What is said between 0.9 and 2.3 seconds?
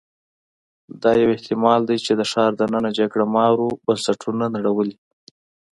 دا یو احتمال دی چې د